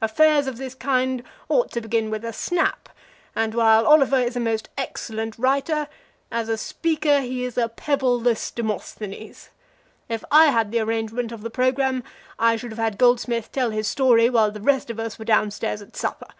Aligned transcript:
Affairs 0.00 0.48
of 0.48 0.56
this 0.56 0.74
kind 0.74 1.22
ought 1.48 1.70
to 1.70 1.80
begin 1.80 2.10
with 2.10 2.24
a 2.24 2.32
snap, 2.32 2.88
and 3.36 3.54
while 3.54 3.86
Oliver 3.86 4.18
is 4.18 4.34
a 4.34 4.40
most 4.40 4.68
excellent 4.76 5.38
writer, 5.38 5.86
as 6.32 6.48
a 6.48 6.58
speaker 6.58 7.20
he 7.20 7.44
is 7.44 7.56
a 7.56 7.68
pebbleless 7.68 8.50
Demosthenes. 8.50 9.50
If 10.08 10.24
I 10.32 10.46
had 10.46 10.50
had 10.52 10.72
the 10.72 10.80
arrangement 10.80 11.30
of 11.30 11.42
the 11.42 11.48
programme 11.50 12.02
I 12.40 12.56
should 12.56 12.72
have 12.72 12.78
had 12.80 12.98
Goldsmith 12.98 13.52
tell 13.52 13.70
his 13.70 13.86
story 13.86 14.28
while 14.28 14.50
the 14.50 14.60
rest 14.60 14.90
of 14.90 14.98
us 14.98 15.16
were 15.16 15.24
down 15.24 15.52
stairs 15.52 15.80
at 15.80 15.94
supper. 15.94 16.34